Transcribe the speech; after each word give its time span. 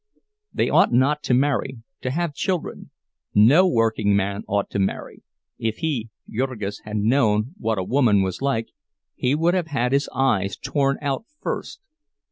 They 0.51 0.67
ought 0.67 0.91
not 0.91 1.21
to 1.25 1.35
marry, 1.35 1.77
to 2.01 2.09
have 2.09 2.33
children; 2.33 2.89
no 3.35 3.67
workingman 3.67 4.41
ought 4.47 4.71
to 4.71 4.79
marry—if 4.79 5.75
he, 5.77 6.09
Jurgis, 6.27 6.81
had 6.85 6.97
known 6.97 7.53
what 7.59 7.77
a 7.77 7.83
woman 7.83 8.23
was 8.23 8.41
like, 8.41 8.69
he 9.13 9.35
would 9.35 9.53
have 9.53 9.67
had 9.67 9.91
his 9.91 10.09
eyes 10.11 10.57
torn 10.57 10.97
out 11.03 11.25
first. 11.39 11.81